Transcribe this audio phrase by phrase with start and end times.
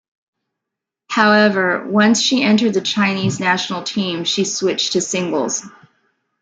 [1.11, 5.63] However, once she entered the Chinese national team, she switched to singles.